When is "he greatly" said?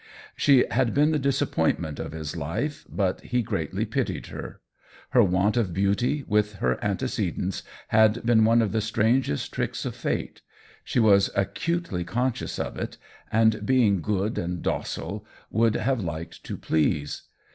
3.21-3.85